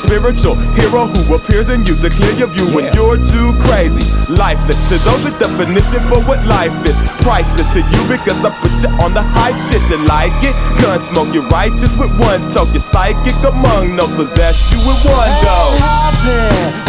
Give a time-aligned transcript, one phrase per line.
[0.00, 4.08] spiritual hero who appears in you to clear your view when you're too crazy.
[4.32, 6.96] Lifeless to those, the definition for what life is.
[7.20, 9.84] Priceless to you because I put you on the hype shit.
[9.92, 10.56] You like it?
[10.80, 12.72] Gun smoke, you're righteous with one toke.
[12.72, 15.60] You're psychic among those possess you with one go.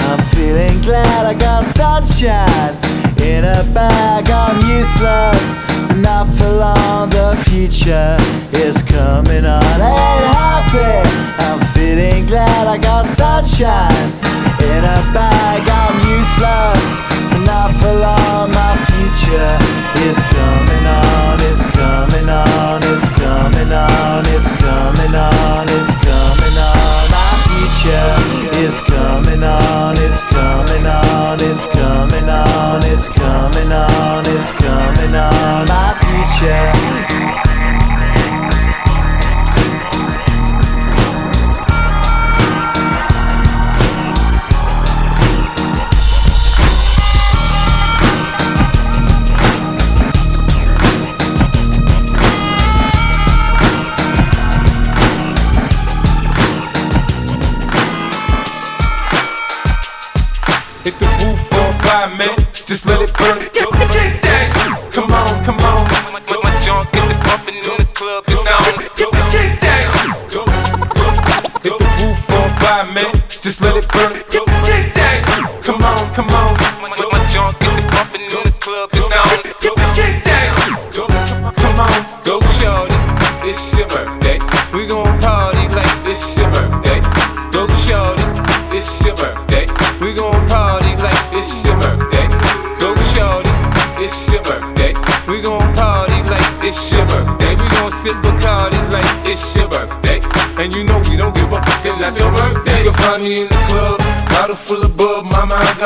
[0.08, 4.30] I'm feeling glad I got sunshine in a bag.
[4.30, 5.58] I'm useless,
[6.02, 7.10] not for long.
[7.10, 8.18] The future
[8.54, 9.64] is coming on.
[9.64, 11.10] Ain't happy.
[11.46, 14.10] I'm feeling glad I got sunshine
[14.62, 15.62] in a bag.
[15.68, 16.31] I'm useless,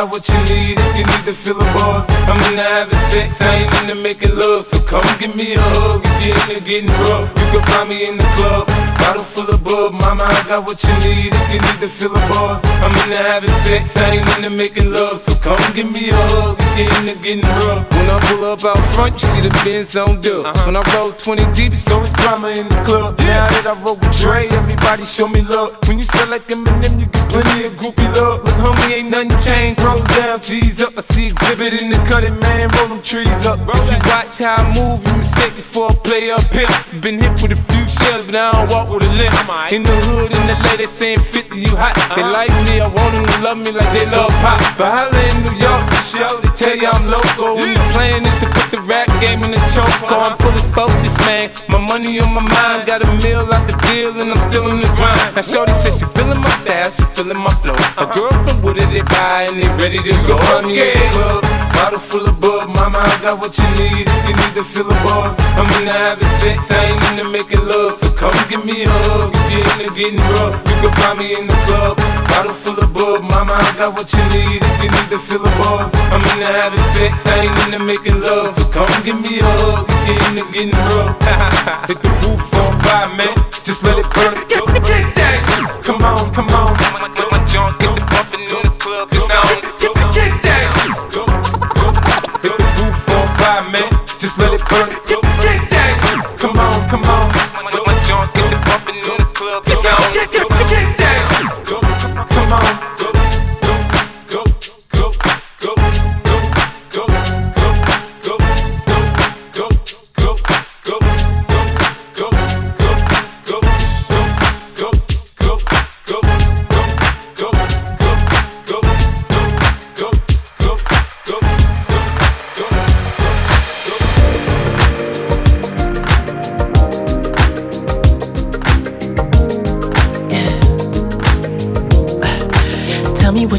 [0.05, 2.05] got what you need if you need to feel a buzz.
[2.29, 4.66] I'm into having sex, I ain't into making love.
[4.66, 7.29] So come give me a hug if you're into getting rough.
[7.29, 8.67] You can find me in the club,
[10.25, 12.63] I got what you need if you need to feel a buzz.
[12.81, 15.19] I'm into having sex, I ain't into making love.
[15.22, 17.86] So come give me a hug you're into getting rough.
[17.96, 20.46] When I pull up out front, you see the Benz on dub.
[20.66, 23.19] When I roll 20 deep, it's always drama in the club.
[23.19, 25.78] Now that I roll with Dre, everybody show me love.
[25.88, 28.44] When you sell like Eminem, you get plenty of groupie love.
[28.44, 29.81] Look, homie, ain't nothing changed.
[29.84, 30.97] Roll down, G's up.
[30.97, 32.69] I see Xzibit in the cutting, man.
[32.80, 33.59] Roll them trees up.
[33.62, 36.69] If you watch how I move, you mistake me for a play up here.
[37.02, 39.35] Been hit with a few shells, but I don't walk with a limp.
[39.72, 41.96] In the hood, in the lady saying 50, you hot.
[42.16, 42.31] They uh-huh.
[42.31, 44.59] like me, I want them to love me like they love pop.
[44.80, 47.59] But holla in New York for show, they tell you I'm local.
[47.59, 49.90] When the plan is to put the rap game in the choke.
[50.08, 50.40] I'm uh-huh.
[50.40, 51.52] fully focused, man.
[51.68, 54.79] My money on my mind, got a meal out the deal, and I'm still in
[54.79, 55.35] the grind.
[55.35, 57.76] Now, Shorty says she feeling my style, she feeling my flow.
[58.00, 60.38] A girl from Wooded, they buy, and they ready to go.
[60.47, 61.44] Find me in the club,
[61.75, 62.69] bottle full of bub.
[62.72, 65.35] Mama, I got what you need if you need to feel a buzz.
[65.59, 67.95] I'm into having sex, I ain't into making love.
[67.95, 70.55] So come give me a hug if you're into getting rough.
[70.67, 71.95] You can find me in the club,
[72.31, 73.22] bottle full of bub.
[73.23, 75.91] Mama, I got what you need if you need to feel a buzz.
[76.11, 78.51] I'm into having sex, I ain't into making love.
[78.55, 81.13] So come give me a hug if you're into getting rough.
[81.91, 83.35] Hit the roof on fire, man.
[83.66, 84.35] Just let it burn.
[85.85, 86.84] Come on, come on.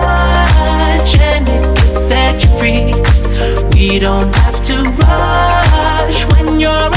[0.00, 2.94] touch and it can set you free.
[3.74, 6.93] We don't have to rush when you're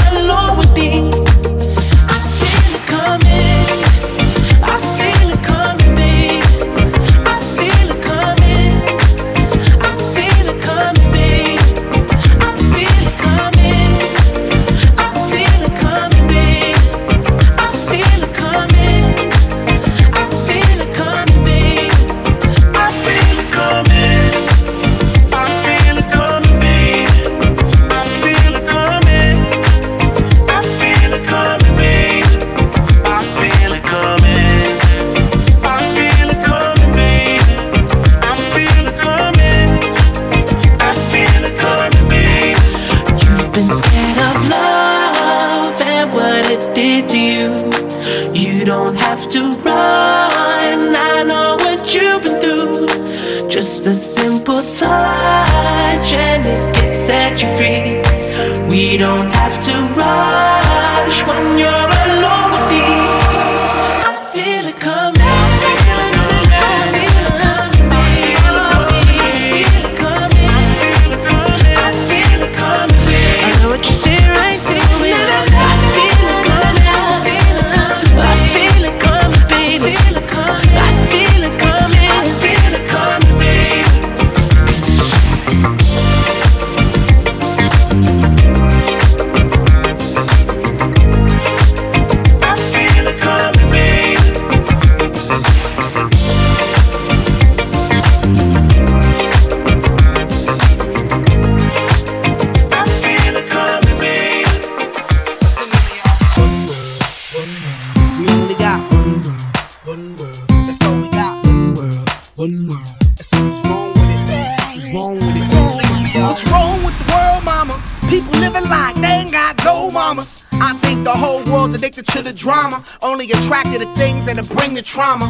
[124.88, 125.27] trauma.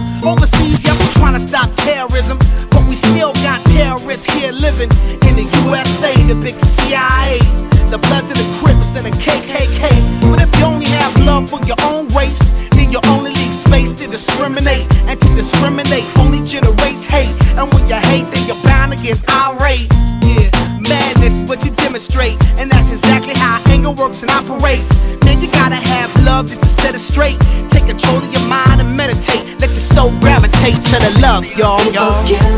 [31.57, 31.79] Y'all.
[32.25, 32.58] People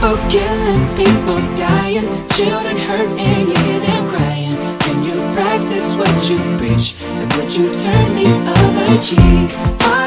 [0.00, 4.78] People killing, people dying, children hurt and you hear them crying.
[4.78, 9.99] Can you practice what you preach and would you turn the other cheek?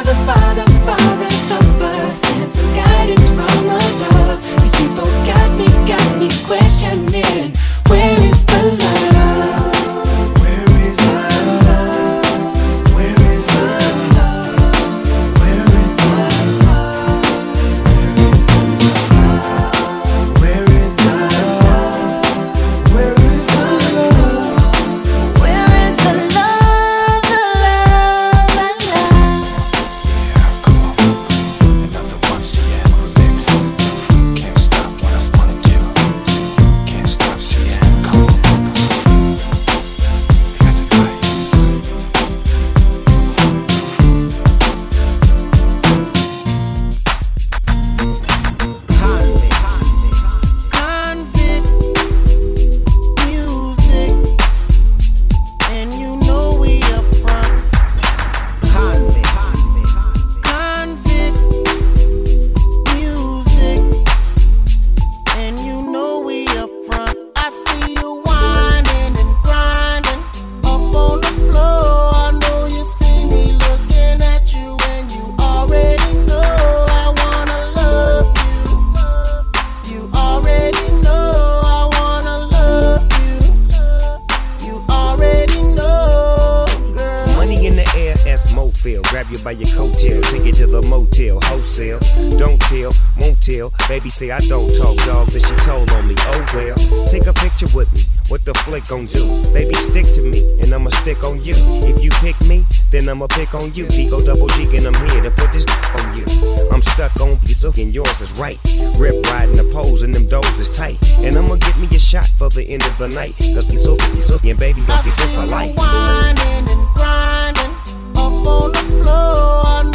[98.94, 99.42] on do?
[99.52, 101.54] Baby, stick to me, and I'ma stick on you.
[101.84, 103.88] If you pick me, then I'ma pick on you.
[103.88, 105.66] Vigo double G, and I'm here to put this
[105.98, 106.26] on you.
[106.72, 108.60] I'm stuck on pizza, and yours is right.
[108.98, 110.98] Rip riding the poles, and them doors is tight.
[111.20, 113.36] And I'ma get me a shot for the end of the night.
[113.38, 115.76] Cause pizza, pizza, and baby, don't be so polite.
[115.76, 117.74] Whining and grinding
[118.16, 119.93] up on the floor.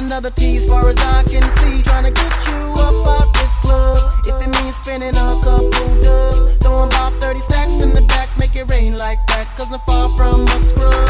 [0.00, 0.64] another tease.
[0.64, 1.82] far as I can see.
[1.82, 3.98] Trying to get you up out this club.
[4.26, 6.56] If it means spending a couple dubs.
[6.62, 9.46] Throwing about 30 stacks in the back, make it rain like that.
[9.56, 11.09] Cause I'm far from a scrub.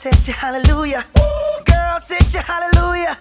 [0.00, 1.04] set you hallelujah.
[1.18, 1.62] Ooh.
[1.66, 3.18] Girl, set you hallelujah.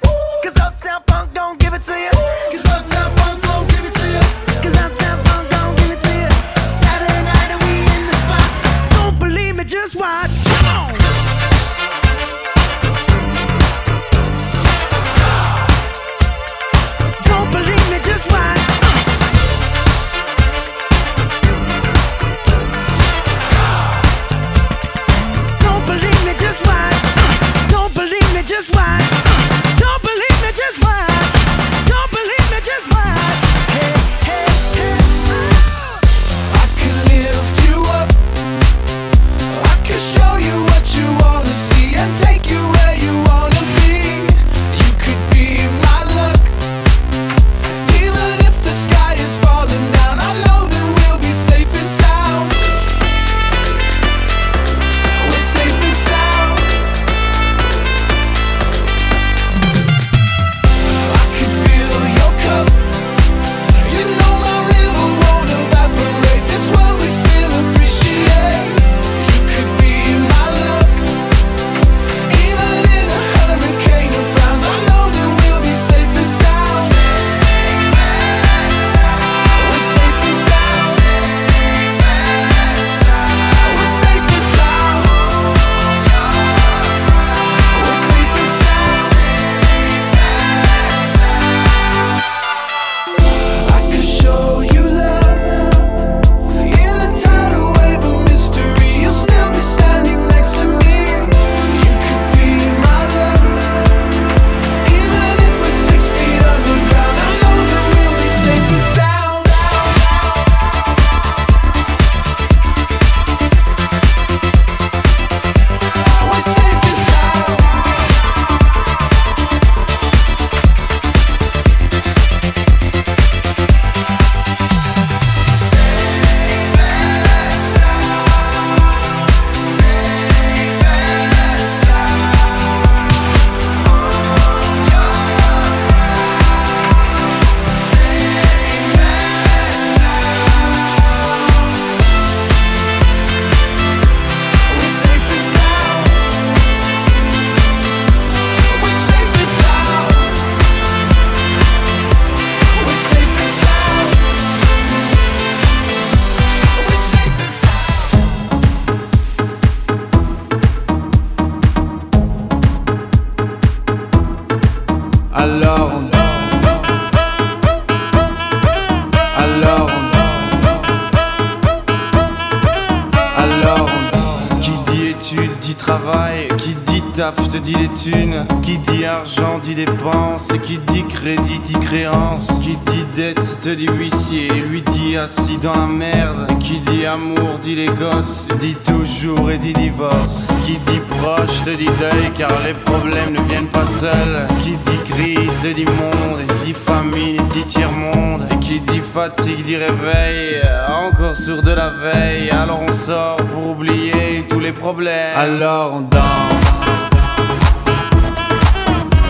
[192.79, 194.47] Les problèmes ne viennent pas seuls.
[194.61, 198.45] Qui dit crise, dit monde, dit famine, dit tiers-monde.
[198.51, 202.49] Et qui dit fatigue, dit réveil, encore sur de la veille.
[202.51, 205.37] Alors on sort pour oublier tous les problèmes.
[205.37, 206.21] Alors on danse.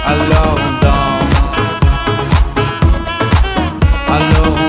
[0.05, 1.39] Alors on danse.
[4.07, 4.68] Alors on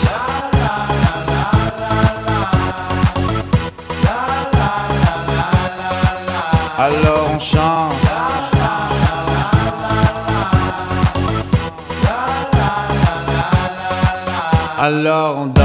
[14.83, 15.60] Alors on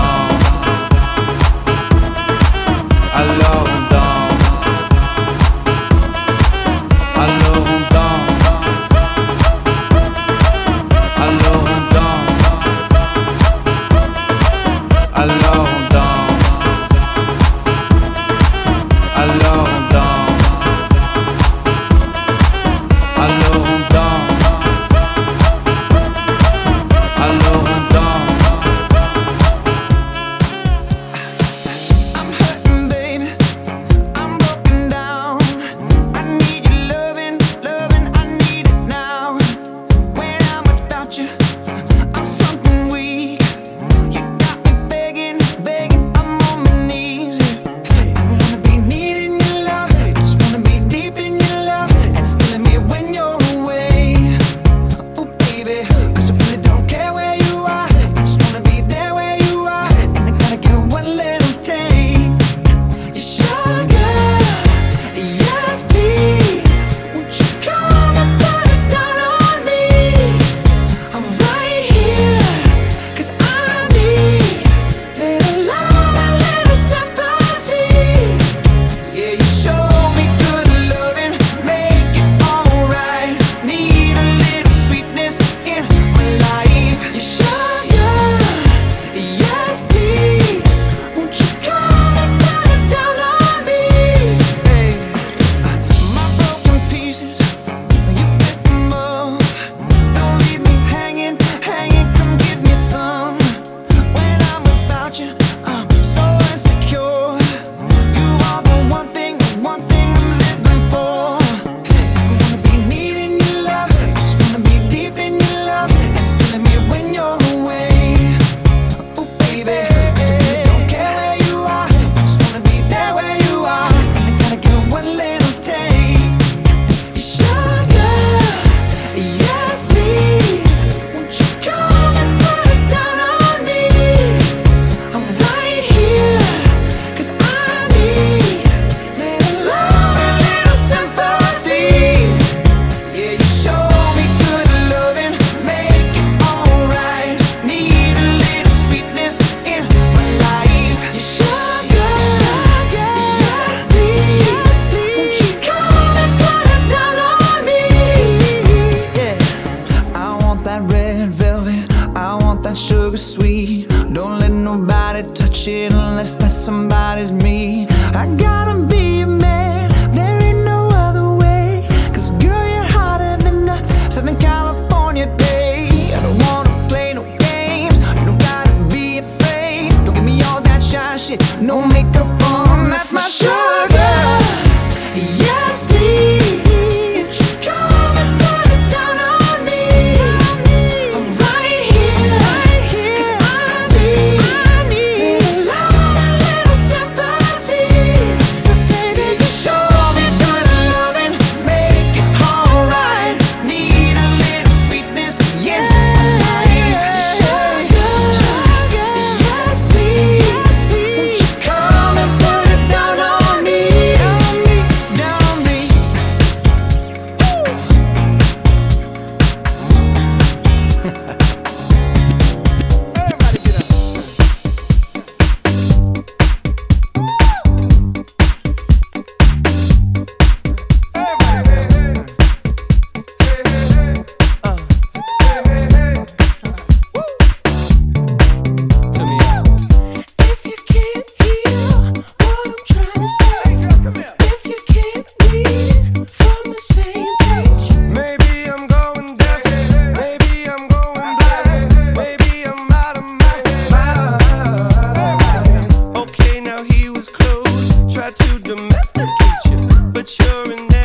[258.26, 260.95] try to domesticate you, but you're in.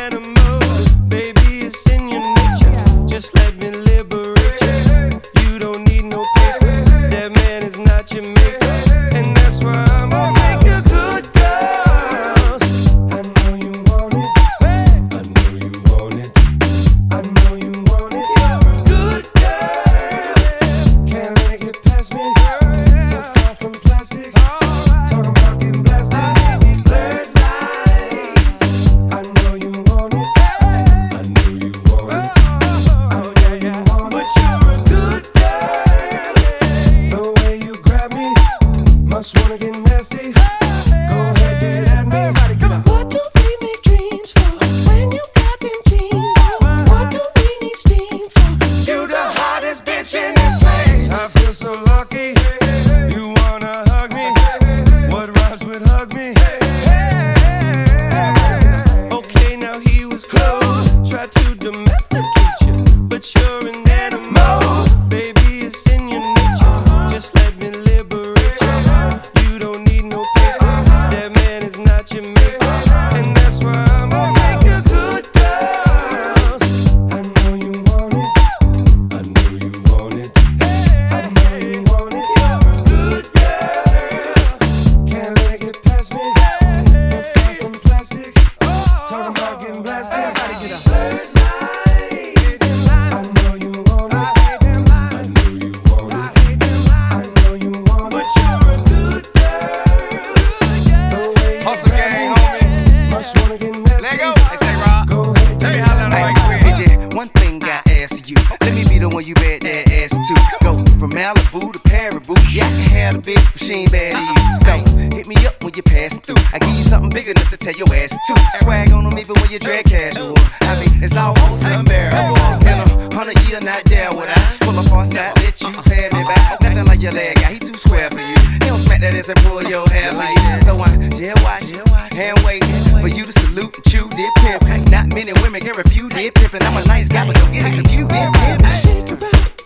[111.72, 112.36] To Paribu.
[112.52, 114.36] Yeah, I can have a but she ain't bad you.
[114.64, 114.72] So
[115.16, 116.40] hit me up when you pass through.
[116.52, 118.34] I give you something big enough to tell your ass to.
[118.62, 120.36] Swag on them even when you drag casual.
[120.62, 122.36] I mean, it's almost unbearable.
[122.68, 126.08] In a hundred year, not there would I pull up on side, let you pay
[126.12, 126.60] me back.
[126.60, 128.36] Nothing like your leg guy, he too square for you.
[128.60, 130.64] He don't smack that ass and pull your hair like that.
[130.64, 131.64] So I jail watch,
[132.12, 132.64] hand wait
[133.00, 134.90] for you to salute and chew dip pimp.
[134.90, 136.62] Not many women can refuse dip pimpin'.
[136.62, 138.10] I'm a nice guy, but don't get it confused.
[138.10, 139.61] Dip pimpin'.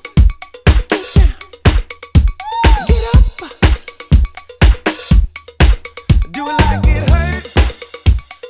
[6.37, 7.45] Do it like it hurt,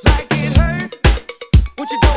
[0.03, 0.91] like it hurt.
[1.77, 2.16] What you don't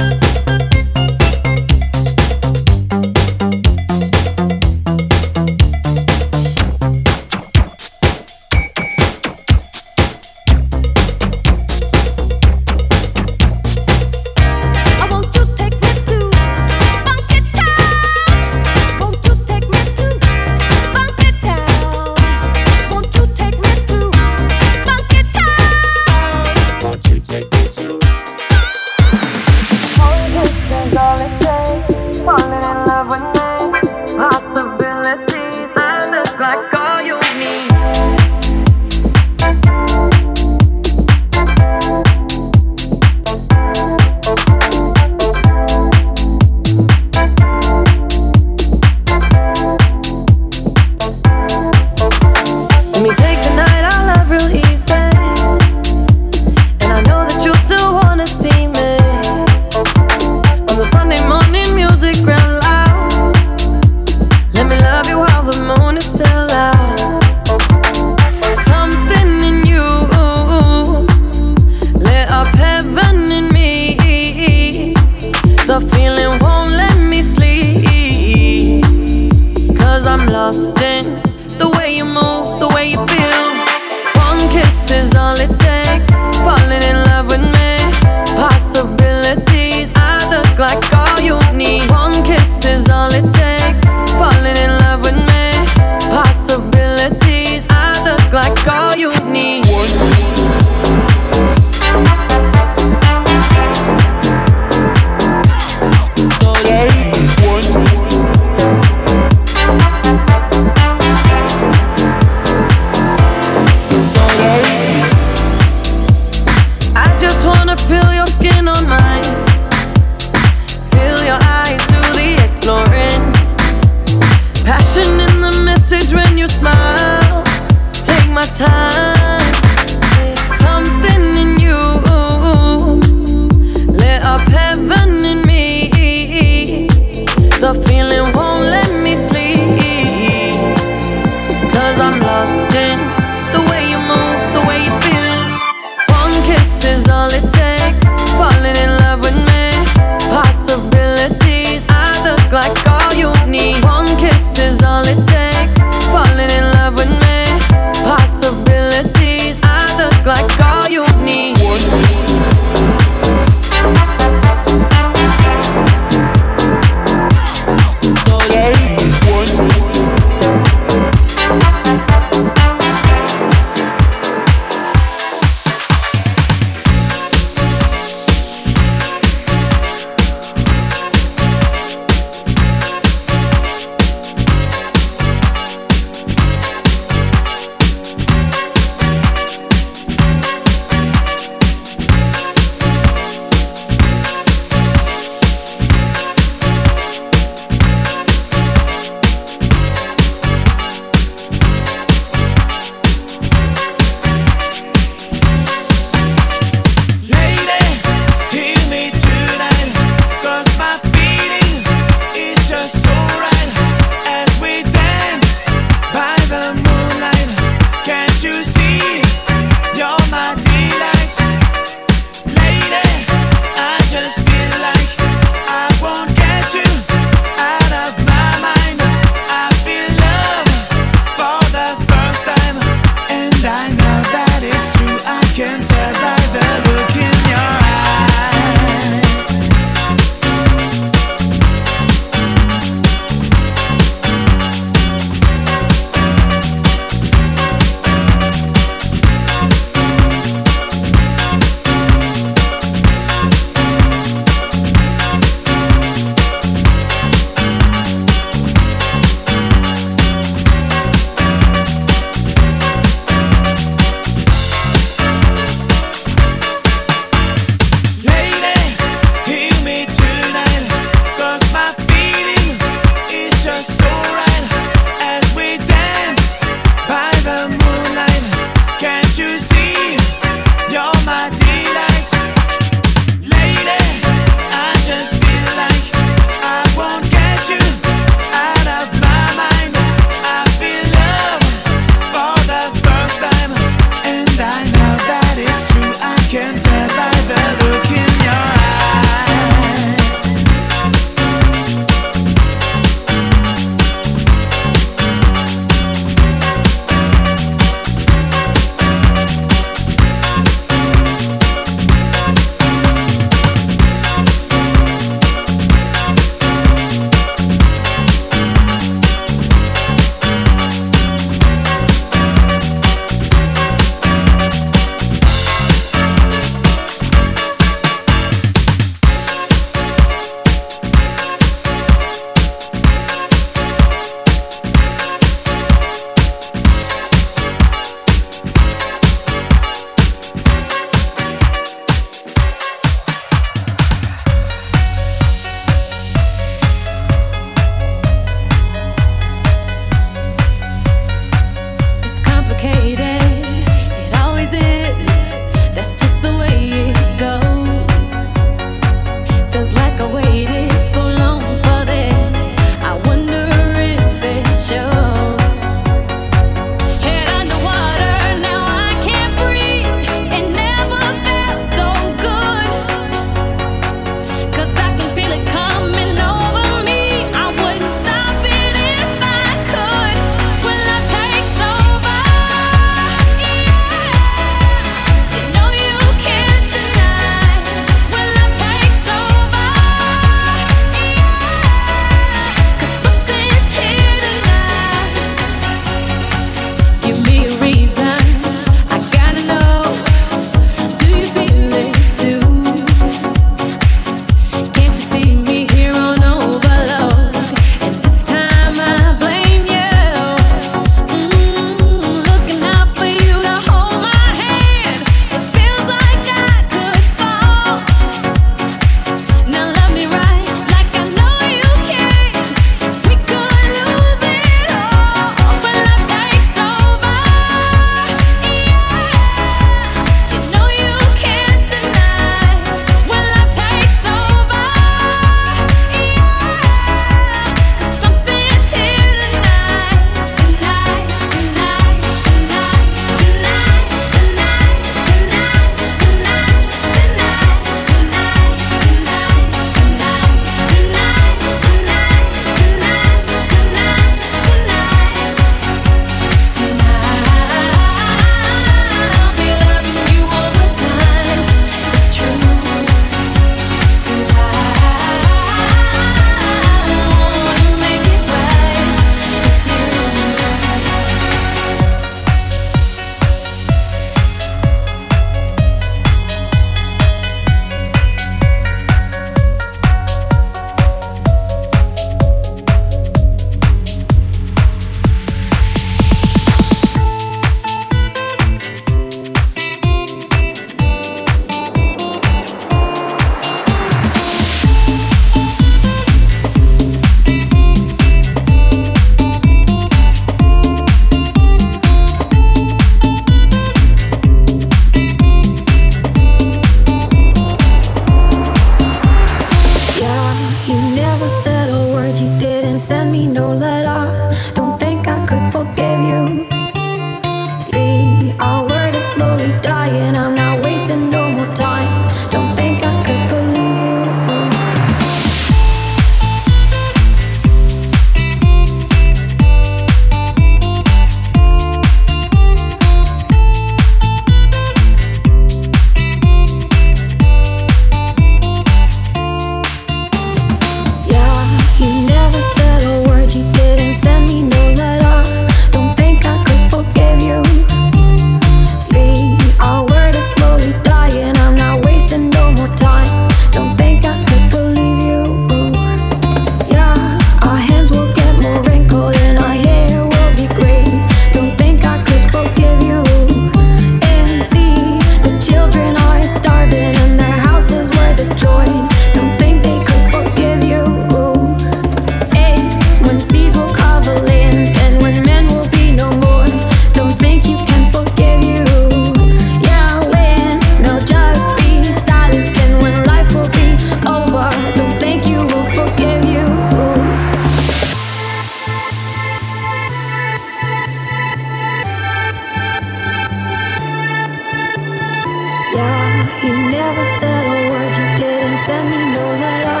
[596.64, 600.00] You never said a word, you didn't send me no letter.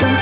[0.00, 0.21] Don't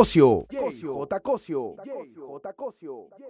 [0.00, 0.46] Cosio.
[0.48, 0.56] J.
[0.70, 1.20] J.
[1.20, 1.76] Cosio.
[1.84, 1.92] J.
[3.18, 3.29] J.